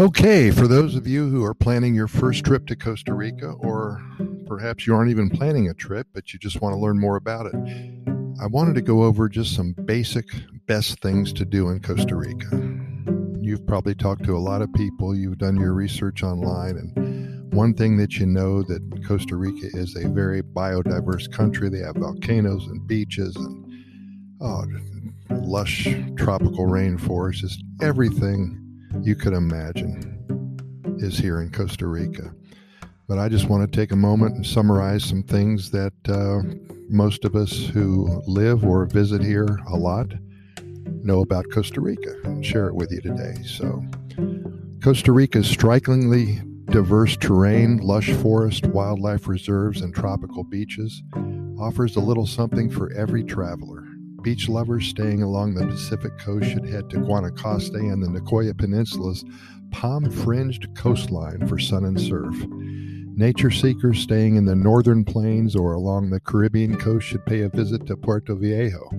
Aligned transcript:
Okay, 0.00 0.50
for 0.50 0.66
those 0.66 0.96
of 0.96 1.06
you 1.06 1.28
who 1.28 1.44
are 1.44 1.52
planning 1.52 1.94
your 1.94 2.08
first 2.08 2.42
trip 2.42 2.66
to 2.68 2.74
Costa 2.74 3.12
Rica, 3.12 3.50
or 3.58 4.02
perhaps 4.46 4.86
you 4.86 4.94
aren't 4.94 5.10
even 5.10 5.28
planning 5.28 5.68
a 5.68 5.74
trip, 5.74 6.06
but 6.14 6.32
you 6.32 6.38
just 6.38 6.62
want 6.62 6.72
to 6.72 6.78
learn 6.78 6.98
more 6.98 7.16
about 7.16 7.44
it, 7.44 7.54
I 8.42 8.46
wanted 8.46 8.76
to 8.76 8.80
go 8.80 9.02
over 9.02 9.28
just 9.28 9.54
some 9.54 9.74
basic 9.84 10.24
best 10.66 11.02
things 11.02 11.34
to 11.34 11.44
do 11.44 11.68
in 11.68 11.80
Costa 11.80 12.16
Rica. 12.16 12.48
You've 13.42 13.66
probably 13.66 13.94
talked 13.94 14.24
to 14.24 14.34
a 14.34 14.40
lot 14.40 14.62
of 14.62 14.72
people, 14.72 15.14
you've 15.14 15.36
done 15.36 15.60
your 15.60 15.74
research 15.74 16.22
online, 16.22 16.78
and 16.78 17.52
one 17.52 17.74
thing 17.74 17.98
that 17.98 18.14
you 18.14 18.24
know 18.24 18.62
that 18.62 19.06
Costa 19.06 19.36
Rica 19.36 19.66
is 19.76 19.96
a 19.96 20.08
very 20.08 20.42
biodiverse 20.42 21.30
country. 21.30 21.68
They 21.68 21.80
have 21.80 21.96
volcanoes 21.96 22.66
and 22.68 22.86
beaches 22.86 23.36
and 23.36 23.70
oh, 24.40 24.64
lush 25.28 25.86
tropical 26.16 26.68
rainforests, 26.68 27.34
just 27.34 27.62
everything 27.82 28.69
you 29.02 29.14
could 29.14 29.32
imagine 29.32 30.16
is 30.98 31.18
here 31.18 31.40
in 31.40 31.50
Costa 31.50 31.86
Rica. 31.86 32.34
But 33.08 33.18
I 33.18 33.28
just 33.28 33.48
want 33.48 33.70
to 33.70 33.76
take 33.76 33.92
a 33.92 33.96
moment 33.96 34.36
and 34.36 34.46
summarize 34.46 35.04
some 35.04 35.22
things 35.22 35.70
that 35.70 35.92
uh, 36.08 36.42
most 36.88 37.24
of 37.24 37.34
us 37.34 37.66
who 37.66 38.22
live 38.26 38.64
or 38.64 38.84
visit 38.86 39.22
here 39.22 39.58
a 39.68 39.76
lot 39.76 40.12
know 41.02 41.20
about 41.20 41.46
Costa 41.50 41.80
Rica 41.80 42.14
and 42.24 42.44
share 42.44 42.68
it 42.68 42.74
with 42.74 42.92
you 42.92 43.00
today. 43.00 43.34
So, 43.44 43.82
Costa 44.82 45.12
Rica's 45.12 45.48
strikingly 45.48 46.40
diverse 46.66 47.16
terrain, 47.16 47.78
lush 47.78 48.12
forest, 48.12 48.66
wildlife 48.66 49.26
reserves, 49.26 49.80
and 49.80 49.94
tropical 49.94 50.44
beaches 50.44 51.02
offers 51.58 51.96
a 51.96 52.00
little 52.00 52.26
something 52.26 52.70
for 52.70 52.92
every 52.92 53.24
traveler. 53.24 53.79
Beach 54.22 54.48
lovers 54.48 54.86
staying 54.86 55.22
along 55.22 55.54
the 55.54 55.66
Pacific 55.66 56.18
coast 56.18 56.50
should 56.50 56.68
head 56.68 56.90
to 56.90 56.98
Guanacaste 56.98 57.74
and 57.74 58.02
the 58.02 58.08
Nicoya 58.08 58.54
Peninsula's 58.54 59.24
palm 59.70 60.10
fringed 60.10 60.68
coastline 60.76 61.46
for 61.46 61.58
sun 61.58 61.84
and 61.84 62.00
surf. 62.00 62.34
Nature 63.16 63.50
seekers 63.50 63.98
staying 63.98 64.36
in 64.36 64.44
the 64.44 64.54
northern 64.54 65.04
plains 65.04 65.56
or 65.56 65.72
along 65.72 66.10
the 66.10 66.20
Caribbean 66.20 66.76
coast 66.76 67.06
should 67.06 67.24
pay 67.24 67.40
a 67.42 67.48
visit 67.48 67.86
to 67.86 67.96
Puerto 67.96 68.34
Viejo 68.34 68.90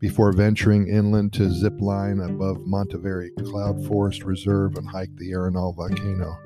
before 0.00 0.32
venturing 0.32 0.88
inland 0.88 1.32
to 1.34 1.50
zip 1.50 1.80
line 1.80 2.20
above 2.20 2.66
Monteverde 2.66 3.30
Cloud 3.44 3.86
Forest 3.86 4.24
Reserve 4.24 4.76
and 4.76 4.88
hike 4.88 5.14
the 5.16 5.30
Arenal 5.32 5.76
volcano. 5.76 6.38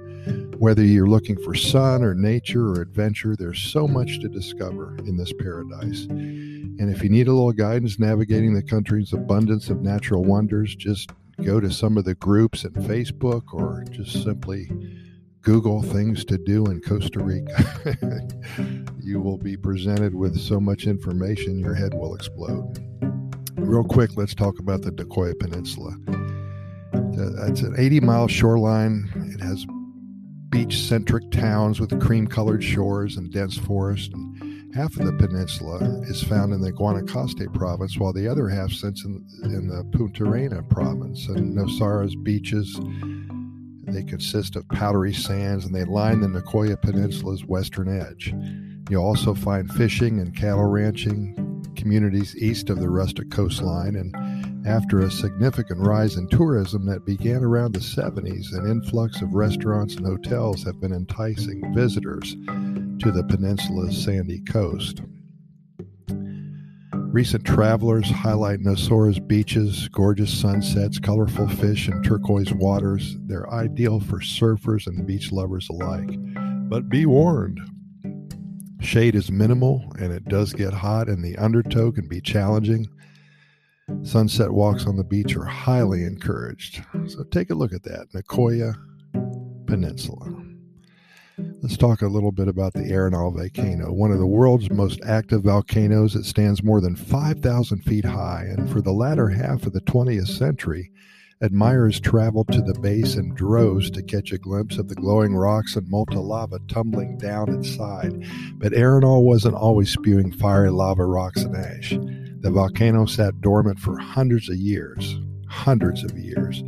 Whether 0.59 0.83
you're 0.83 1.07
looking 1.07 1.37
for 1.43 1.55
sun 1.55 2.03
or 2.03 2.15
nature 2.15 2.69
or 2.69 2.81
adventure, 2.81 3.37
there's 3.37 3.61
so 3.61 3.87
much 3.87 4.21
to 4.21 4.29
discover 4.29 4.97
in 4.99 5.17
this 5.17 5.33
paradise. 5.33 6.07
And 6.79 6.91
if 6.91 7.03
you 7.03 7.09
need 7.09 7.29
a 7.29 7.33
little 7.33 7.53
guidance 7.53 7.99
navigating 7.99 8.55
the 8.55 8.63
country's 8.63 9.13
abundance 9.13 9.71
of 9.71 9.83
natural 9.83 10.25
wonders, 10.25 10.75
just 10.75 11.11
go 11.43 11.61
to 11.61 11.71
some 11.71 11.97
of 11.97 12.05
the 12.05 12.15
groups 12.15 12.65
in 12.65 12.73
Facebook 12.73 13.53
or 13.53 13.85
just 13.91 14.23
simply 14.23 14.71
Google 15.43 15.83
things 15.83 16.25
to 16.25 16.39
do 16.39 16.65
in 16.67 16.81
Costa 16.81 17.23
Rica. 17.23 18.27
you 19.01 19.21
will 19.21 19.39
be 19.39 19.57
presented 19.57 20.15
with 20.15 20.39
so 20.39 20.59
much 20.59 20.87
information, 20.87 21.59
your 21.59 21.75
head 21.75 21.95
will 21.95 22.15
explode. 22.15 22.79
Real 23.57 23.85
quick, 23.85 24.17
let's 24.17 24.35
talk 24.35 24.59
about 24.59 24.83
the 24.83 24.91
Nicoya 24.91 25.39
Peninsula. 25.39 25.97
Uh, 26.95 27.47
it's 27.47 27.61
an 27.61 27.75
80 27.77 28.01
mile 28.01 28.27
shoreline. 28.27 29.11
It 29.35 29.41
has 29.41 29.67
beach 30.49 30.83
centric 30.83 31.31
towns 31.31 31.81
with 31.81 32.01
cream 32.01 32.27
colored 32.27 32.63
shores 32.63 33.17
and 33.17 33.31
dense 33.33 33.59
forest. 33.59 34.13
And 34.13 34.34
half 34.75 34.97
of 34.97 35.07
the 35.07 35.13
peninsula 35.13 35.79
is 36.03 36.23
found 36.23 36.53
in 36.53 36.61
the 36.61 36.73
Guanacaste 36.73 37.53
province, 37.55 37.97
while 37.97 38.13
the 38.13 38.27
other 38.27 38.49
half 38.49 38.73
sits 38.73 39.05
in, 39.05 39.25
in 39.45 39.69
the 39.69 39.85
Punta 39.97 40.25
Arena 40.25 40.63
province. 40.65 41.29
And 41.29 41.57
Nosara's 41.57 42.17
beaches, 42.17 42.81
they 43.87 44.03
consist 44.03 44.57
of 44.57 44.69
powdery 44.69 45.15
sands 45.15 45.65
and 45.65 45.75
they 45.75 45.85
line 45.85 46.21
the 46.21 46.27
Nicoya 46.27 46.81
Peninsula's 46.81 47.45
western 47.45 48.01
edge. 48.01 48.35
You'll 48.91 49.05
also 49.05 49.33
find 49.33 49.71
fishing 49.75 50.19
and 50.19 50.37
cattle 50.37 50.65
ranching 50.65 51.63
communities 51.77 52.37
east 52.37 52.69
of 52.69 52.81
the 52.81 52.89
rustic 52.89 53.31
coastline 53.31 53.95
and 53.97 54.15
after 54.67 55.01
a 55.01 55.11
significant 55.11 55.81
rise 55.81 56.17
in 56.17 56.27
tourism 56.29 56.87
that 56.87 57.05
began 57.05 57.45
around 57.45 57.75
the 57.75 57.81
70s, 57.81 58.57
an 58.57 58.71
influx 58.71 59.21
of 59.21 59.35
restaurants 59.35 59.97
and 59.97 60.07
hotels 60.07 60.65
have 60.65 60.81
been 60.81 60.95
enticing 60.95 61.75
visitors 61.75 62.35
to 63.01 63.11
the 63.11 63.25
peninsula's 63.25 64.03
sandy 64.03 64.41
coast. 64.41 65.03
Recent 67.15 67.45
travelers 67.45 68.11
highlight 68.11 68.59
Nosara's 68.59 69.21
beaches, 69.21 69.89
gorgeous 69.89 70.37
sunsets, 70.37 70.99
colorful 70.99 71.47
fish, 71.47 71.87
and 71.87 72.05
turquoise 72.05 72.53
waters. 72.53 73.17
They're 73.27 73.49
ideal 73.53 74.01
for 74.01 74.19
surfers 74.19 74.89
and 74.89 75.07
beach 75.07 75.31
lovers 75.31 75.69
alike. 75.71 76.11
But 76.69 76.89
be 76.89 77.07
warned, 77.07 77.61
shade 78.81 79.15
is 79.15 79.31
minimal 79.31 79.85
and 80.01 80.13
it 80.13 80.25
does 80.25 80.53
get 80.53 80.73
hot, 80.73 81.09
and 81.09 81.23
the 81.25 81.37
undertow 81.39 81.93
can 81.93 82.09
be 82.09 82.21
challenging. 82.21 82.89
Sunset 84.03 84.51
walks 84.51 84.87
on 84.87 84.97
the 84.97 85.05
beach 85.05 85.37
are 85.37 85.45
highly 85.45 86.03
encouraged. 86.03 86.83
So 87.07 87.23
take 87.25 87.51
a 87.51 87.55
look 87.55 87.73
at 87.73 87.85
that 87.85 88.09
Nicoya 88.13 88.75
Peninsula. 89.67 90.44
Let's 91.65 91.79
talk 91.79 92.03
a 92.03 92.09
little 92.09 92.31
bit 92.31 92.47
about 92.47 92.75
the 92.75 92.91
Arenal 92.91 93.35
volcano, 93.35 93.91
one 93.91 94.13
of 94.13 94.19
the 94.19 94.27
world's 94.27 94.71
most 94.71 95.01
active 95.03 95.45
volcanoes. 95.45 96.15
It 96.15 96.27
stands 96.27 96.63
more 96.63 96.83
than 96.83 96.95
5,000 96.95 97.81
feet 97.85 98.05
high, 98.05 98.45
and 98.51 98.71
for 98.71 98.83
the 98.83 98.93
latter 98.93 99.31
half 99.31 99.65
of 99.65 99.73
the 99.73 99.81
20th 99.81 100.29
century, 100.29 100.93
admirers 101.41 102.01
traveled 102.01 102.49
to 102.49 102.61
the 102.61 102.79
base 102.81 103.15
in 103.15 103.33
droves 103.35 103.91
to 103.93 104.03
catch 104.03 104.31
a 104.31 104.37
glimpse 104.37 104.77
of 104.77 104.89
the 104.89 104.95
glowing 104.95 105.35
rocks 105.35 105.75
and 105.75 105.89
molten 105.89 106.19
lava 106.19 106.59
tumbling 106.69 107.17
down 107.17 107.49
its 107.49 107.75
side. 107.75 108.13
But 108.57 108.73
Arenal 108.73 109.23
wasn't 109.23 109.55
always 109.55 109.91
spewing 109.91 110.33
fiery 110.33 110.71
lava 110.71 111.07
rocks 111.07 111.45
and 111.45 111.57
ash. 111.57 111.93
The 112.41 112.51
volcano 112.51 113.07
sat 113.07 113.41
dormant 113.41 113.79
for 113.79 113.97
hundreds 113.97 114.51
of 114.51 114.57
years, 114.57 115.19
hundreds 115.49 116.05
of 116.05 116.19
years. 116.19 116.63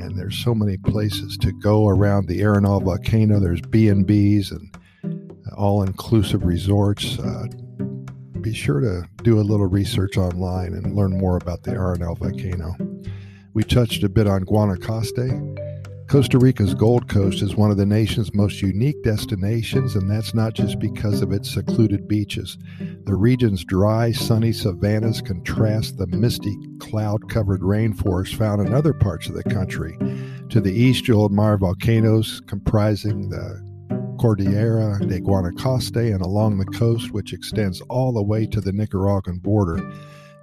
And 0.00 0.16
there's 0.16 0.38
so 0.38 0.54
many 0.54 0.76
places 0.76 1.36
to 1.38 1.52
go 1.52 1.88
around 1.88 2.26
the 2.26 2.40
Arenal 2.40 2.82
volcano. 2.82 3.40
There's 3.40 3.60
B&Bs 3.60 4.52
and 4.52 5.32
all-inclusive 5.56 6.44
resorts. 6.44 7.18
Uh, 7.18 7.46
be 8.40 8.54
sure 8.54 8.80
to 8.80 9.02
do 9.22 9.40
a 9.40 9.42
little 9.42 9.66
research 9.66 10.16
online 10.16 10.74
and 10.74 10.94
learn 10.94 11.18
more 11.18 11.36
about 11.36 11.64
the 11.64 11.72
Arenal 11.72 12.16
volcano. 12.16 12.74
We 13.54 13.64
touched 13.64 14.04
a 14.04 14.08
bit 14.08 14.28
on 14.28 14.44
Guanacaste. 14.44 15.57
Costa 16.08 16.38
Rica's 16.38 16.72
Gold 16.72 17.06
Coast 17.06 17.42
is 17.42 17.54
one 17.54 17.70
of 17.70 17.76
the 17.76 17.84
nation's 17.84 18.32
most 18.32 18.62
unique 18.62 19.02
destinations, 19.02 19.94
and 19.94 20.10
that's 20.10 20.32
not 20.32 20.54
just 20.54 20.78
because 20.78 21.20
of 21.20 21.32
its 21.32 21.52
secluded 21.52 22.08
beaches. 22.08 22.56
The 23.04 23.14
region's 23.14 23.62
dry, 23.62 24.12
sunny 24.12 24.54
savannas 24.54 25.20
contrast 25.20 25.98
the 25.98 26.06
misty, 26.06 26.56
cloud 26.78 27.28
covered 27.28 27.60
rainforest 27.60 28.36
found 28.36 28.66
in 28.66 28.72
other 28.72 28.94
parts 28.94 29.28
of 29.28 29.34
the 29.34 29.44
country. 29.44 29.98
To 30.48 30.62
the 30.62 30.72
east, 30.72 31.06
you'll 31.06 31.26
admire 31.26 31.58
volcanoes 31.58 32.40
comprising 32.46 33.28
the 33.28 33.62
Cordillera 34.18 35.00
de 35.06 35.20
Guanacaste, 35.20 36.14
and 36.14 36.22
along 36.22 36.56
the 36.56 36.78
coast, 36.78 37.10
which 37.10 37.34
extends 37.34 37.82
all 37.82 38.12
the 38.14 38.22
way 38.22 38.46
to 38.46 38.62
the 38.62 38.72
Nicaraguan 38.72 39.40
border, 39.40 39.78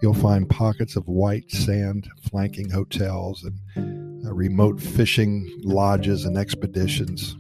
you'll 0.04 0.14
find 0.14 0.48
pockets 0.48 0.96
of 0.96 1.08
white 1.08 1.50
sand 1.50 2.08
flanking 2.22 2.70
hotels 2.70 3.44
and 3.44 4.05
uh, 4.26 4.34
remote 4.34 4.82
fishing 4.82 5.50
lodges 5.64 6.26
and 6.26 6.38
expeditions 6.38 7.36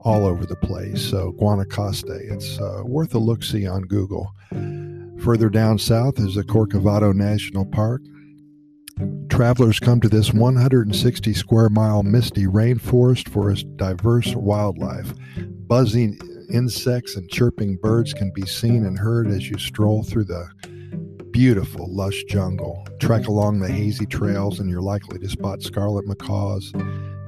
all 0.00 0.26
over 0.26 0.44
the 0.44 0.56
place. 0.56 1.02
So, 1.02 1.32
Guanacaste, 1.32 2.32
it's 2.32 2.58
uh, 2.60 2.82
worth 2.84 3.14
a 3.14 3.18
look 3.18 3.42
see 3.42 3.66
on 3.66 3.82
Google. 3.82 4.30
Further 5.20 5.48
down 5.48 5.78
south 5.78 6.18
is 6.18 6.34
the 6.34 6.44
Corcovado 6.44 7.14
National 7.14 7.64
Park. 7.64 8.02
Travelers 9.28 9.80
come 9.80 10.00
to 10.00 10.08
this 10.08 10.32
160 10.32 11.32
square 11.32 11.68
mile 11.68 12.02
misty 12.02 12.44
rainforest 12.44 13.28
for 13.28 13.50
its 13.50 13.64
diverse 13.64 14.34
wildlife. 14.34 15.12
Buzzing 15.66 16.18
insects 16.52 17.16
and 17.16 17.28
chirping 17.30 17.76
birds 17.76 18.12
can 18.12 18.30
be 18.34 18.46
seen 18.46 18.84
and 18.84 18.98
heard 18.98 19.28
as 19.28 19.48
you 19.48 19.58
stroll 19.58 20.02
through 20.02 20.24
the 20.24 20.46
beautiful, 21.34 21.92
lush 21.92 22.22
jungle. 22.28 22.86
Trek 23.00 23.26
along 23.26 23.58
the 23.58 23.66
hazy 23.66 24.06
trails, 24.06 24.60
and 24.60 24.70
you're 24.70 24.80
likely 24.80 25.18
to 25.18 25.28
spot 25.28 25.60
scarlet 25.62 26.06
macaws, 26.06 26.70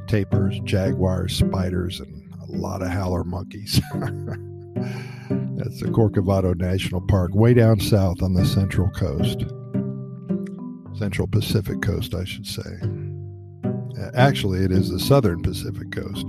tapirs, 0.07 0.63
jaguars, 0.63 1.35
spiders, 1.35 1.99
and 1.99 2.33
a 2.41 2.53
lot 2.53 2.83
of 2.83 2.89
howler 2.89 3.25
monkeys. 3.25 3.81
That's 3.99 5.81
the 5.81 5.91
Corcovado 5.91 6.55
National 6.55 7.01
Park, 7.01 7.35
way 7.35 7.53
down 7.53 7.81
south 7.81 8.23
on 8.23 8.33
the 8.33 8.47
central 8.47 8.89
coast. 8.91 9.41
Central 10.97 11.27
Pacific 11.27 11.83
coast, 11.83 12.15
I 12.15 12.25
should 12.25 12.47
say. 12.47 12.79
Uh, 13.65 14.11
actually, 14.15 14.61
it 14.61 14.71
is 14.71 14.89
the 14.89 15.01
southern 15.01 15.43
Pacific 15.43 15.91
coast. 15.91 16.25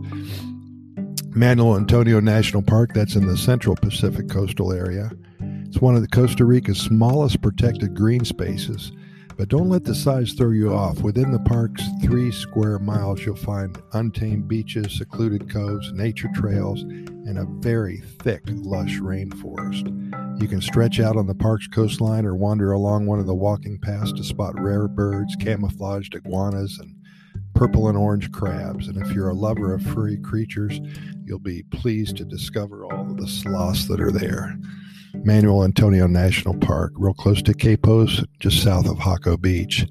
Manuel 1.35 1.77
Antonio 1.77 2.19
National 2.21 2.63
Park, 2.63 2.95
that's 2.95 3.15
in 3.15 3.27
the 3.27 3.37
central 3.37 3.75
Pacific 3.75 4.29
coastal 4.29 4.73
area. 4.73 5.11
It's 5.67 5.81
one 5.81 5.95
of 5.95 6.01
the 6.01 6.07
Costa 6.07 6.45
Rica's 6.45 6.79
smallest 6.79 7.41
protected 7.41 7.93
green 7.93 8.23
spaces, 8.23 8.91
But 9.37 9.49
don't 9.49 9.69
let 9.69 9.83
the 9.83 9.93
size 9.93 10.33
throw 10.33 10.49
you 10.49 10.73
off. 10.73 11.01
Within 11.01 11.31
the 11.31 11.39
park's 11.39 11.83
three 12.01 12.31
square 12.31 12.79
miles, 12.79 13.23
you'll 13.23 13.35
find 13.35 13.79
untamed 13.93 14.47
beaches, 14.47 14.97
secluded 14.97 15.47
coves, 15.47 15.93
nature 15.93 16.29
trails, 16.33 16.81
and 16.81 17.37
a 17.37 17.45
very 17.59 17.97
thick, 18.19 18.41
lush 18.47 18.97
rainforest. 18.97 20.41
You 20.41 20.47
can 20.47 20.59
stretch 20.59 20.99
out 20.99 21.15
on 21.15 21.27
the 21.27 21.35
park's 21.35 21.67
coastline 21.67 22.25
or 22.25 22.35
wander 22.35 22.71
along 22.71 23.05
one 23.05 23.19
of 23.19 23.27
the 23.27 23.35
walking 23.35 23.77
paths 23.77 24.11
to 24.13 24.23
spot 24.23 24.59
rare 24.59 24.87
birds, 24.87 25.35
camouflaged 25.35 26.15
iguanas, 26.15 26.79
and 26.79 26.95
purple 27.53 27.89
and 27.89 27.97
orange 27.97 28.31
crabs. 28.31 28.87
And 28.87 28.97
if 28.97 29.11
you're 29.11 29.29
a 29.29 29.35
lover 29.35 29.71
of 29.71 29.83
furry 29.83 30.17
creatures, 30.17 30.79
you'll 31.25 31.37
be 31.37 31.61
pleased 31.61 32.17
to 32.17 32.25
discover 32.25 32.85
all 32.85 33.01
of 33.01 33.17
the 33.17 33.27
sloths 33.27 33.87
that 33.87 34.01
are 34.01 34.11
there. 34.11 34.57
Manuel 35.23 35.63
Antonio 35.63 36.07
National 36.07 36.57
Park, 36.57 36.93
real 36.95 37.13
close 37.13 37.41
to 37.41 37.53
Quepos, 37.53 38.25
just 38.39 38.61
south 38.63 38.87
of 38.87 38.97
Jaco 38.97 39.39
Beach. 39.39 39.85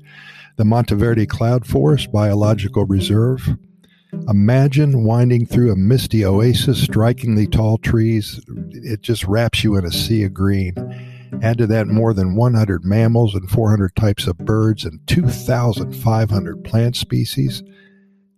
The 0.57 0.65
Monteverde 0.65 1.27
Cloud 1.27 1.67
Forest 1.67 2.11
Biological 2.13 2.87
Reserve. 2.87 3.57
Imagine 4.29 5.05
winding 5.05 5.47
through 5.47 5.73
a 5.73 5.77
misty 5.77 6.25
oasis, 6.25 6.83
strikingly 6.83 7.47
tall 7.47 7.79
trees. 7.79 8.41
It 8.71 9.03
just 9.03 9.25
wraps 9.25 9.63
you 9.63 9.77
in 9.77 9.85
a 9.85 9.93
sea 9.93 10.25
of 10.25 10.33
green. 10.33 10.75
Add 11.43 11.59
to 11.59 11.67
that 11.67 11.87
more 11.89 12.15
than 12.15 12.35
100 12.35 12.85
mammals 12.85 13.35
and 13.35 13.51
400 13.51 13.95
types 13.95 14.27
of 14.27 14.39
birds 14.39 14.85
and 14.85 15.07
2,500 15.07 16.65
plant 16.65 16.97
species. 16.97 17.63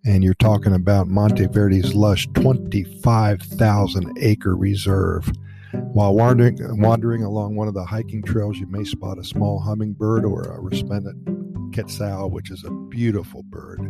And 0.04 0.24
you're 0.24 0.34
talking 0.34 0.74
about 0.74 1.06
Monteverde's 1.06 1.94
lush 1.94 2.26
25,000 2.34 4.18
acre 4.20 4.56
reserve. 4.56 5.30
While 5.72 6.14
wandering, 6.14 6.58
wandering 6.80 7.24
along 7.24 7.56
one 7.56 7.68
of 7.68 7.74
the 7.74 7.84
hiking 7.84 8.22
trails, 8.22 8.58
you 8.58 8.66
may 8.68 8.84
spot 8.84 9.18
a 9.18 9.24
small 9.24 9.58
hummingbird 9.58 10.24
or 10.24 10.42
a 10.42 10.60
resplendent 10.60 11.74
quetzal, 11.74 12.30
which 12.30 12.50
is 12.50 12.64
a 12.64 12.70
beautiful 12.70 13.42
bird. 13.44 13.80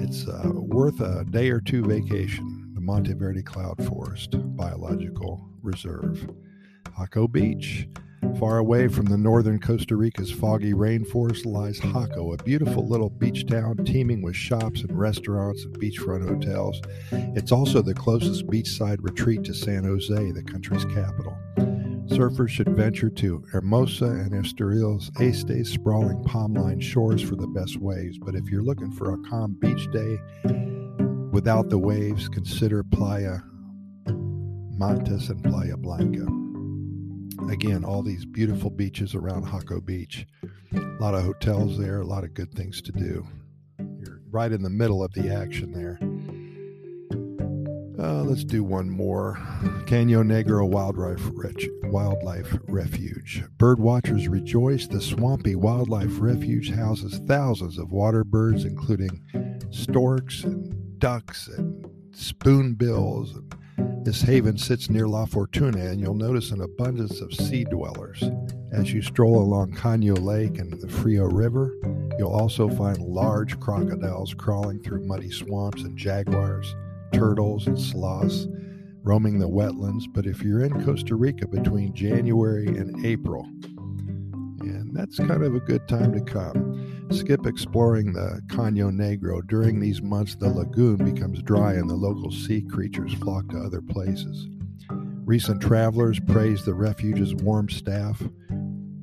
It's 0.00 0.26
uh, 0.26 0.50
worth 0.54 1.00
a 1.00 1.24
day 1.24 1.50
or 1.50 1.60
two 1.60 1.84
vacation. 1.84 2.72
The 2.74 2.80
Monteverde 2.80 3.42
Cloud 3.42 3.84
Forest 3.86 4.36
Biological 4.56 5.46
Reserve. 5.62 6.30
Jaco 6.98 7.30
Beach. 7.30 7.86
Far 8.38 8.58
away 8.58 8.88
from 8.88 9.06
the 9.06 9.18
northern 9.18 9.58
Costa 9.58 9.96
Rica's 9.96 10.30
foggy 10.30 10.72
rainforest 10.72 11.44
lies 11.44 11.78
Jaco, 11.80 12.32
a 12.32 12.42
beautiful 12.42 12.86
little 12.86 13.10
beach 13.10 13.46
town 13.46 13.84
teeming 13.84 14.22
with 14.22 14.34
shops 14.34 14.82
and 14.82 14.98
restaurants 14.98 15.64
and 15.64 15.78
beachfront 15.78 16.26
hotels. 16.26 16.80
It's 17.10 17.52
also 17.52 17.82
the 17.82 17.94
closest 17.94 18.46
beachside 18.46 18.98
retreat 19.00 19.44
to 19.44 19.54
San 19.54 19.84
Jose, 19.84 20.32
the 20.32 20.42
country's 20.42 20.84
capital. 20.86 21.36
Surfers 22.06 22.48
should 22.48 22.70
venture 22.70 23.10
to 23.10 23.44
Hermosa 23.52 24.06
and 24.06 24.32
Esterillos 24.32 25.10
Este's 25.20 25.70
sprawling 25.70 26.24
palm 26.24 26.54
lined 26.54 26.82
shores 26.82 27.22
for 27.22 27.36
the 27.36 27.46
best 27.46 27.78
waves. 27.78 28.18
But 28.18 28.34
if 28.34 28.48
you're 28.50 28.64
looking 28.64 28.90
for 28.90 29.12
a 29.12 29.18
calm 29.28 29.56
beach 29.60 29.90
day 29.92 30.18
without 31.30 31.68
the 31.68 31.78
waves, 31.78 32.28
consider 32.28 32.82
Playa 32.82 33.38
Mantas 34.06 35.28
and 35.28 35.44
Playa 35.44 35.76
Blanca 35.76 36.39
again, 37.48 37.84
all 37.84 38.02
these 38.02 38.24
beautiful 38.24 38.70
beaches 38.70 39.14
around 39.14 39.46
Jaco 39.46 39.84
Beach. 39.84 40.26
A 40.74 40.78
lot 41.00 41.14
of 41.14 41.22
hotels 41.22 41.78
there, 41.78 42.00
a 42.00 42.06
lot 42.06 42.24
of 42.24 42.34
good 42.34 42.52
things 42.52 42.82
to 42.82 42.92
do. 42.92 43.26
You're 43.78 44.20
right 44.30 44.52
in 44.52 44.62
the 44.62 44.70
middle 44.70 45.02
of 45.02 45.12
the 45.12 45.32
action 45.32 45.72
there. 45.72 45.98
Uh, 47.98 48.22
let's 48.22 48.44
do 48.44 48.64
one 48.64 48.88
more. 48.88 49.36
Caño 49.84 50.24
Negro 50.24 50.66
Wildlife, 50.66 51.20
Wildlife 51.84 52.56
Refuge. 52.66 53.44
Bird 53.58 53.78
watchers 53.78 54.26
rejoice. 54.26 54.86
The 54.86 55.02
swampy 55.02 55.54
wildlife 55.54 56.18
refuge 56.18 56.70
houses 56.70 57.20
thousands 57.26 57.76
of 57.76 57.92
water 57.92 58.24
birds, 58.24 58.64
including 58.64 59.22
storks 59.70 60.44
and 60.44 60.98
ducks 60.98 61.48
and 61.48 61.86
spoonbills 62.12 63.34
and 63.36 63.54
this 64.02 64.22
haven 64.22 64.56
sits 64.56 64.88
near 64.88 65.06
La 65.06 65.26
Fortuna, 65.26 65.86
and 65.86 66.00
you'll 66.00 66.14
notice 66.14 66.50
an 66.52 66.62
abundance 66.62 67.20
of 67.20 67.34
sea 67.34 67.64
dwellers. 67.64 68.22
As 68.72 68.92
you 68.92 69.02
stroll 69.02 69.42
along 69.42 69.72
Caño 69.72 70.20
Lake 70.20 70.58
and 70.58 70.72
the 70.72 70.88
Frio 70.88 71.24
River, 71.24 71.74
you'll 72.18 72.32
also 72.32 72.68
find 72.68 72.98
large 72.98 73.60
crocodiles 73.60 74.32
crawling 74.32 74.82
through 74.82 75.06
muddy 75.06 75.30
swamps 75.30 75.82
and 75.82 75.98
jaguars, 75.98 76.74
turtles, 77.12 77.66
and 77.66 77.78
sloths 77.78 78.46
roaming 79.02 79.38
the 79.38 79.48
wetlands. 79.48 80.04
But 80.12 80.26
if 80.26 80.42
you're 80.42 80.64
in 80.64 80.84
Costa 80.84 81.14
Rica 81.14 81.46
between 81.46 81.94
January 81.94 82.68
and 82.68 83.04
April, 83.04 83.44
and 84.60 84.94
that's 84.94 85.18
kind 85.18 85.42
of 85.42 85.54
a 85.54 85.60
good 85.60 85.86
time 85.88 86.12
to 86.12 86.20
come. 86.20 86.89
Skip 87.12 87.44
exploring 87.44 88.12
the 88.12 88.40
Caño 88.46 88.92
Negro. 88.92 89.44
During 89.48 89.80
these 89.80 90.00
months, 90.00 90.36
the 90.36 90.48
lagoon 90.48 90.96
becomes 90.96 91.42
dry 91.42 91.72
and 91.72 91.90
the 91.90 91.96
local 91.96 92.30
sea 92.30 92.62
creatures 92.62 93.12
flock 93.14 93.48
to 93.48 93.58
other 93.58 93.82
places. 93.82 94.48
Recent 95.24 95.60
travelers 95.60 96.20
praise 96.20 96.64
the 96.64 96.74
refuge's 96.74 97.34
warm 97.34 97.68
staff, 97.68 98.22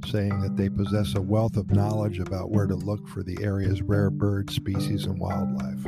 saying 0.06 0.40
that 0.40 0.56
they 0.56 0.70
possess 0.70 1.16
a 1.16 1.22
wealth 1.22 1.58
of 1.58 1.72
knowledge 1.72 2.20
about 2.20 2.50
where 2.50 2.66
to 2.66 2.76
look 2.76 3.10
for 3.10 3.24
the 3.24 3.38
area's 3.42 3.82
rare 3.82 4.10
bird 4.10 4.50
species 4.52 5.06
and 5.06 5.20
wildlife. 5.20 5.86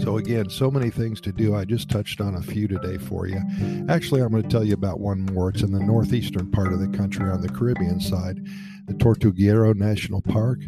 So, 0.00 0.18
again, 0.18 0.50
so 0.50 0.70
many 0.70 0.90
things 0.90 1.22
to 1.22 1.32
do. 1.32 1.54
I 1.56 1.64
just 1.64 1.88
touched 1.88 2.20
on 2.20 2.34
a 2.34 2.42
few 2.42 2.68
today 2.68 2.98
for 2.98 3.26
you. 3.26 3.40
Actually, 3.88 4.20
I'm 4.20 4.30
going 4.30 4.42
to 4.42 4.48
tell 4.48 4.64
you 4.64 4.74
about 4.74 5.00
one 5.00 5.22
more. 5.22 5.48
It's 5.48 5.62
in 5.62 5.72
the 5.72 5.80
northeastern 5.80 6.50
part 6.50 6.72
of 6.72 6.80
the 6.80 6.96
country 6.96 7.28
on 7.30 7.40
the 7.40 7.48
Caribbean 7.48 7.98
side, 7.98 8.46
the 8.86 8.94
Tortuguero 8.94 9.74
National 9.74 10.20
Park. 10.20 10.60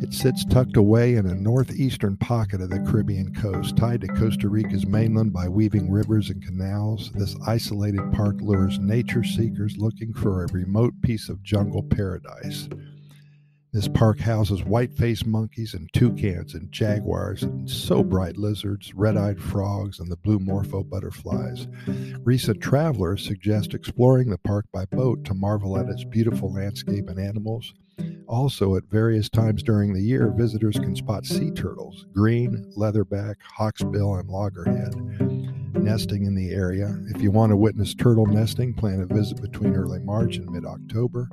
It 0.00 0.14
sits 0.14 0.44
tucked 0.44 0.76
away 0.76 1.16
in 1.16 1.26
a 1.26 1.34
northeastern 1.34 2.16
pocket 2.16 2.60
of 2.60 2.70
the 2.70 2.78
Caribbean 2.78 3.34
coast, 3.34 3.76
tied 3.76 4.00
to 4.02 4.06
Costa 4.06 4.48
Rica's 4.48 4.86
mainland 4.86 5.32
by 5.32 5.48
weaving 5.48 5.90
rivers 5.90 6.30
and 6.30 6.40
canals. 6.40 7.10
This 7.14 7.34
isolated 7.46 8.12
park 8.12 8.40
lures 8.40 8.78
nature 8.78 9.24
seekers 9.24 9.76
looking 9.76 10.12
for 10.14 10.44
a 10.44 10.52
remote 10.52 10.94
piece 11.02 11.28
of 11.28 11.42
jungle 11.42 11.82
paradise. 11.82 12.68
This 13.72 13.88
park 13.88 14.20
houses 14.20 14.64
white 14.64 14.94
faced 14.94 15.26
monkeys 15.26 15.74
and 15.74 15.92
toucans 15.92 16.54
and 16.54 16.72
jaguars 16.72 17.42
and 17.42 17.68
so 17.68 18.02
bright 18.04 18.36
lizards, 18.36 18.94
red 18.94 19.16
eyed 19.16 19.40
frogs, 19.40 19.98
and 19.98 20.10
the 20.10 20.16
blue 20.16 20.38
morpho 20.38 20.84
butterflies. 20.84 21.66
Recent 22.22 22.60
travelers 22.62 23.24
suggest 23.24 23.74
exploring 23.74 24.30
the 24.30 24.38
park 24.38 24.66
by 24.72 24.84
boat 24.86 25.24
to 25.24 25.34
marvel 25.34 25.76
at 25.76 25.88
its 25.88 26.04
beautiful 26.04 26.52
landscape 26.52 27.08
and 27.08 27.18
animals. 27.18 27.74
Also, 28.28 28.76
at 28.76 28.84
various 28.90 29.28
times 29.30 29.62
mm-hmm. 29.62 29.72
during 29.72 29.92
the 29.94 30.02
year, 30.02 30.32
visitors 30.36 30.76
can 30.76 30.94
spot 30.94 31.24
sea 31.24 31.50
turtles, 31.50 32.06
green, 32.12 32.70
leatherback, 32.76 33.36
hawksbill, 33.58 34.20
and 34.20 34.28
loggerhead 34.28 34.94
nesting 35.74 36.26
in 36.26 36.34
the 36.34 36.50
area. 36.50 36.98
If 37.14 37.22
you 37.22 37.30
want 37.30 37.50
to 37.50 37.56
witness 37.56 37.94
turtle 37.94 38.26
nesting, 38.26 38.74
plan 38.74 39.00
a 39.00 39.06
visit 39.06 39.40
between 39.40 39.74
early 39.74 40.00
March 40.00 40.36
and 40.36 40.50
mid 40.50 40.66
October. 40.66 41.28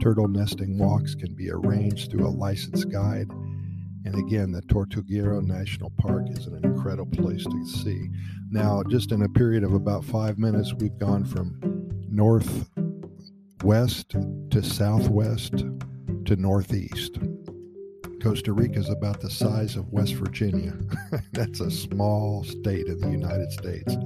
Turtle 0.00 0.28
nesting 0.28 0.78
walks 0.78 1.14
can 1.14 1.34
be 1.34 1.50
arranged 1.50 2.10
through 2.10 2.26
a 2.26 2.30
licensed 2.30 2.90
guide. 2.90 3.28
And 4.04 4.14
again, 4.14 4.52
the 4.52 4.62
Tortuguero 4.62 5.44
National 5.44 5.90
Park 5.98 6.26
is 6.30 6.46
an 6.46 6.64
incredible 6.64 7.10
place 7.10 7.44
to 7.44 7.66
see. 7.66 8.08
Now, 8.50 8.82
just 8.88 9.10
in 9.10 9.22
a 9.22 9.28
period 9.28 9.64
of 9.64 9.74
about 9.74 10.04
five 10.04 10.38
minutes, 10.38 10.72
we've 10.74 10.96
gone 10.98 11.24
from 11.24 11.58
northwest 12.08 12.70
to 14.50 14.62
southwest 14.62 15.64
to 16.28 16.36
northeast. 16.36 17.18
Costa 18.22 18.52
Rica 18.52 18.78
is 18.78 18.90
about 18.90 19.22
the 19.22 19.30
size 19.30 19.76
of 19.76 19.90
West 19.90 20.12
Virginia. 20.12 20.74
That's 21.32 21.60
a 21.60 21.70
small 21.70 22.44
state 22.44 22.86
in 22.86 22.98
the 22.98 23.08
United 23.08 23.50
States. 23.50 23.96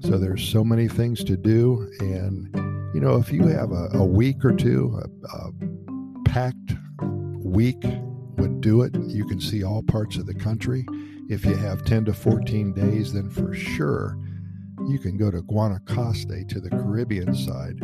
So 0.00 0.16
there's 0.16 0.48
so 0.48 0.64
many 0.64 0.88
things 0.88 1.22
to 1.24 1.36
do. 1.36 1.90
And, 2.00 2.48
you 2.94 3.02
know, 3.02 3.16
if 3.16 3.30
you 3.30 3.46
have 3.48 3.70
a, 3.70 3.90
a 3.92 4.04
week 4.04 4.46
or 4.46 4.54
two, 4.54 4.98
a, 4.98 5.36
a 5.36 6.22
packed 6.24 6.72
week 7.02 7.84
would 8.38 8.62
do 8.62 8.80
it. 8.80 8.94
You 8.94 9.26
can 9.26 9.38
see 9.38 9.62
all 9.62 9.82
parts 9.82 10.16
of 10.16 10.24
the 10.24 10.34
country. 10.34 10.86
If 11.28 11.44
you 11.44 11.54
have 11.54 11.84
10 11.84 12.06
to 12.06 12.14
14 12.14 12.72
days, 12.72 13.12
then 13.12 13.28
for 13.28 13.54
sure 13.54 14.16
you 14.88 14.98
can 14.98 15.18
go 15.18 15.30
to 15.30 15.42
Guanacaste 15.42 16.48
to 16.48 16.60
the 16.60 16.70
Caribbean 16.70 17.34
side 17.34 17.78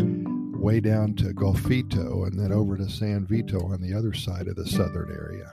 way 0.62 0.78
down 0.78 1.12
to 1.14 1.35
Golfito 1.35 2.26
and 2.26 2.38
then 2.38 2.52
over 2.52 2.76
to 2.76 2.88
San 2.88 3.26
Vito 3.26 3.59
on 3.66 3.83
the 3.83 3.92
other 3.92 4.12
side 4.12 4.47
of 4.47 4.54
the 4.54 4.66
southern 4.66 5.11
area. 5.11 5.50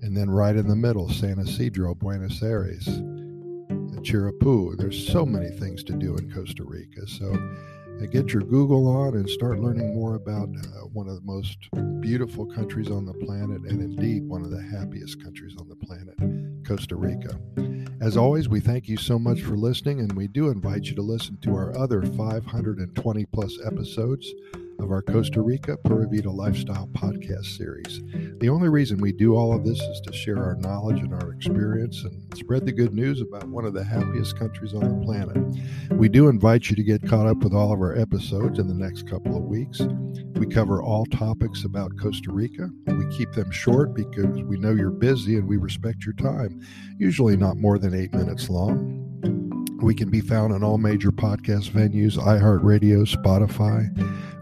And 0.00 0.16
then 0.16 0.30
right 0.30 0.56
in 0.56 0.66
the 0.66 0.74
middle, 0.74 1.10
San 1.10 1.38
Isidro, 1.38 1.94
Buenos 1.94 2.42
Aires, 2.42 2.86
Chirripó. 4.02 4.76
There's 4.76 5.06
so 5.06 5.26
many 5.26 5.50
things 5.50 5.84
to 5.84 5.92
do 5.92 6.16
in 6.16 6.32
Costa 6.32 6.64
Rica. 6.64 7.06
So 7.06 7.30
uh, 7.30 8.06
get 8.06 8.32
your 8.32 8.42
Google 8.42 8.88
on 8.88 9.14
and 9.14 9.28
start 9.28 9.60
learning 9.60 9.94
more 9.94 10.14
about 10.14 10.48
uh, 10.48 10.86
one 10.92 11.08
of 11.08 11.14
the 11.14 11.26
most 11.26 11.68
beautiful 12.00 12.46
countries 12.46 12.90
on 12.90 13.04
the 13.04 13.14
planet 13.14 13.60
and 13.62 13.80
indeed 13.80 14.26
one 14.26 14.42
of 14.42 14.50
the 14.50 14.62
happiest 14.62 15.22
countries 15.22 15.54
on 15.60 15.68
the 15.68 15.76
planet, 15.76 16.16
Costa 16.66 16.96
Rica. 16.96 17.38
As 18.02 18.16
always, 18.16 18.48
we 18.48 18.58
thank 18.58 18.88
you 18.88 18.96
so 18.96 19.16
much 19.16 19.42
for 19.42 19.56
listening, 19.56 20.00
and 20.00 20.12
we 20.14 20.26
do 20.26 20.48
invite 20.48 20.86
you 20.86 20.96
to 20.96 21.02
listen 21.02 21.38
to 21.42 21.54
our 21.54 21.72
other 21.78 22.02
520 22.02 23.24
plus 23.26 23.56
episodes 23.64 24.28
of 24.78 24.90
our 24.90 25.02
Costa 25.02 25.40
Rica 25.40 25.76
Pura 25.78 26.06
Vida 26.08 26.30
Lifestyle 26.30 26.88
podcast 26.92 27.56
series. 27.56 28.02
The 28.40 28.48
only 28.48 28.68
reason 28.68 28.98
we 28.98 29.12
do 29.12 29.36
all 29.36 29.54
of 29.54 29.64
this 29.64 29.80
is 29.80 30.00
to 30.02 30.12
share 30.12 30.38
our 30.42 30.56
knowledge 30.56 31.00
and 31.00 31.14
our 31.14 31.32
experience 31.32 32.02
and 32.04 32.22
spread 32.36 32.66
the 32.66 32.72
good 32.72 32.92
news 32.92 33.20
about 33.20 33.48
one 33.48 33.64
of 33.64 33.74
the 33.74 33.84
happiest 33.84 34.38
countries 34.38 34.74
on 34.74 34.80
the 34.80 35.04
planet. 35.04 35.36
We 35.92 36.08
do 36.08 36.28
invite 36.28 36.70
you 36.70 36.76
to 36.76 36.82
get 36.82 37.06
caught 37.08 37.26
up 37.26 37.38
with 37.38 37.52
all 37.52 37.72
of 37.72 37.80
our 37.80 37.96
episodes 37.98 38.58
in 38.58 38.66
the 38.66 38.74
next 38.74 39.08
couple 39.08 39.36
of 39.36 39.44
weeks. 39.44 39.80
We 40.34 40.46
cover 40.46 40.82
all 40.82 41.06
topics 41.06 41.64
about 41.64 41.96
Costa 42.00 42.32
Rica. 42.32 42.68
We 42.86 43.16
keep 43.16 43.32
them 43.32 43.50
short 43.50 43.94
because 43.94 44.42
we 44.42 44.58
know 44.58 44.72
you're 44.72 44.90
busy 44.90 45.36
and 45.36 45.46
we 45.46 45.56
respect 45.56 46.04
your 46.04 46.14
time, 46.14 46.60
usually 46.98 47.36
not 47.36 47.56
more 47.56 47.78
than 47.78 47.94
eight 47.94 48.12
minutes 48.12 48.48
long. 48.48 49.11
We 49.82 49.96
can 49.96 50.10
be 50.10 50.20
found 50.20 50.52
on 50.52 50.62
all 50.62 50.78
major 50.78 51.10
podcast 51.10 51.70
venues 51.70 52.16
iHeartRadio, 52.16 53.04
Spotify, 53.04 53.90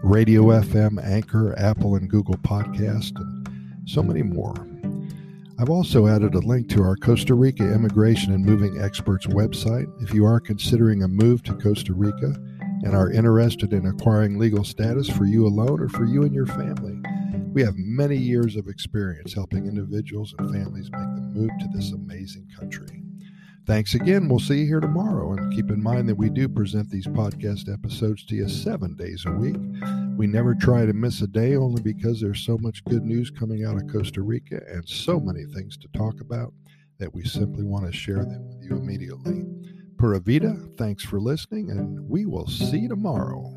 Radio 0.03 0.43
FM, 0.49 1.03
Anchor, 1.03 1.59
Apple, 1.59 1.95
and 1.95 2.11
Google 2.11 2.37
Podcast, 2.37 3.19
and 3.19 3.49
so 3.89 4.03
many 4.03 4.23
more. 4.23 4.55
I've 5.59 5.71
also 5.71 6.07
added 6.07 6.35
a 6.35 6.41
link 6.41 6.69
to 6.71 6.83
our 6.83 6.95
Costa 6.95 7.35
Rica 7.35 7.65
Immigration 7.65 8.35
and 8.35 8.45
Moving 8.45 8.83
Experts 8.83 9.27
website. 9.29 9.87
If 10.03 10.13
you 10.13 10.27
are 10.27 10.41
considering 10.41 11.03
a 11.03 11.09
move 11.09 11.43
to 11.45 11.55
Costa 11.55 11.95
Rica 11.95 12.35
and 12.83 12.95
are 12.95 13.11
interested 13.11 13.73
in 13.73 13.87
acquiring 13.87 14.39
legal 14.39 14.63
status 14.63 15.09
for 15.09 15.25
you 15.25 15.47
alone 15.47 15.81
or 15.81 15.89
for 15.89 16.05
you 16.05 16.23
and 16.23 16.35
your 16.35 16.47
family, 16.47 17.01
we 17.55 17.63
have 17.63 17.77
many 17.79 18.17
years 18.17 18.57
of 18.57 18.69
experience 18.69 19.33
helping 19.33 19.67
individuals 19.67 20.35
and 20.39 20.53
families 20.53 20.91
make 20.93 21.15
the 21.15 21.33
move 21.35 21.51
to 21.61 21.69
this 21.75 21.93
amazing 21.93 22.47
country. 22.59 23.00
Thanks 23.71 23.95
again. 23.95 24.29
We'll 24.29 24.41
see 24.41 24.59
you 24.59 24.67
here 24.67 24.81
tomorrow. 24.81 25.33
And 25.33 25.55
keep 25.55 25.71
in 25.71 25.81
mind 25.81 26.09
that 26.09 26.17
we 26.17 26.29
do 26.29 26.49
present 26.49 26.91
these 26.91 27.07
podcast 27.07 27.73
episodes 27.73 28.25
to 28.25 28.35
you 28.35 28.49
seven 28.49 28.97
days 28.97 29.25
a 29.25 29.31
week. 29.31 29.55
We 30.17 30.27
never 30.27 30.57
try 30.57 30.87
to 30.87 30.93
miss 30.93 31.23
a 31.23 31.29
day 31.29 31.55
only 31.55 31.81
because 31.81 32.21
there's 32.21 32.45
so 32.45 32.59
much 32.59 32.85
good 32.87 33.05
news 33.05 33.31
coming 33.31 33.65
out 33.65 33.77
of 33.77 33.87
Costa 33.87 34.23
Rica 34.23 34.61
and 34.69 34.89
so 34.89 35.21
many 35.21 35.45
things 35.45 35.77
to 35.77 35.89
talk 35.97 36.21
about 36.21 36.53
that 36.99 37.15
we 37.15 37.23
simply 37.23 37.63
want 37.63 37.87
to 37.87 37.97
share 37.97 38.25
them 38.25 38.45
with 38.49 38.61
you 38.61 38.77
immediately. 38.77 39.45
Pura 39.99 40.19
Vida, 40.19 40.57
thanks 40.77 41.05
for 41.05 41.21
listening, 41.21 41.71
and 41.71 42.09
we 42.09 42.27
will 42.27 42.49
see 42.49 42.81
you 42.81 42.89
tomorrow. 42.89 43.57